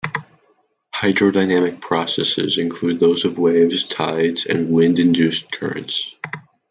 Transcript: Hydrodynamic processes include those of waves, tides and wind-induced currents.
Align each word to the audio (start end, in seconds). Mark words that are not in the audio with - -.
Hydrodynamic 0.95 1.79
processes 1.79 2.57
include 2.57 2.99
those 2.99 3.23
of 3.23 3.37
waves, 3.37 3.83
tides 3.83 4.47
and 4.47 4.71
wind-induced 4.71 5.51
currents. 5.51 6.15